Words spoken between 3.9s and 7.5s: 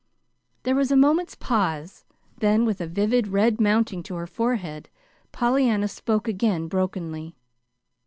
to her forehead, Pollyanna spoke again, brokenly.